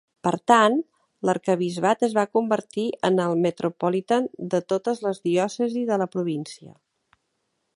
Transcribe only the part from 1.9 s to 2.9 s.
es va convertir